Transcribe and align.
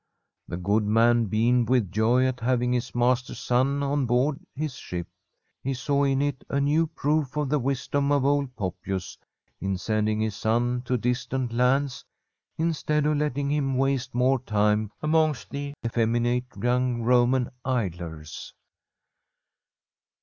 The 0.47 0.57
good 0.57 0.83
man 0.83 1.25
beamed 1.25 1.69
with 1.69 1.91
joy 1.91 2.25
at 2.25 2.39
having 2.39 2.73
his 2.73 2.95
master's 2.95 3.37
son 3.37 3.83
on 3.83 4.07
board 4.07 4.39
his 4.55 4.73
ship. 4.73 5.05
He 5.61 5.75
saw 5.75 6.05
in 6.05 6.23
it 6.23 6.43
a 6.49 6.59
new 6.59 6.87
proof 6.87 7.37
of 7.37 7.49
the 7.49 7.59
wisdom 7.59 8.11
of 8.11 8.25
old 8.25 8.55
Poppius, 8.55 9.19
in 9.59 9.77
send 9.77 10.09
ing 10.09 10.19
his 10.19 10.35
son 10.35 10.81
to 10.85 10.97
distant 10.97 11.53
lands, 11.53 12.03
instead 12.57 13.05
of 13.05 13.17
letting 13.17 13.51
him 13.51 13.77
waste 13.77 14.15
more 14.15 14.39
time 14.39 14.89
amongst 15.03 15.51
the 15.51 15.75
effeminate 15.85 16.45
young 16.59 17.03
Roman 17.03 17.51
idlers. 17.63 18.55